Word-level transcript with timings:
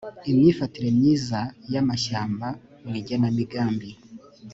imifatire 0.31 0.89
myiza 0.99 1.39
y 1.73 1.75
amashyamba 1.81 2.47
mu 2.87 2.93
igenamigambi 3.01 3.89